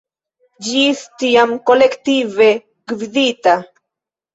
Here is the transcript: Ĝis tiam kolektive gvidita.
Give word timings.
Ĝis 0.67 1.03
tiam 1.21 1.55
kolektive 1.69 2.51
gvidita. 2.59 3.61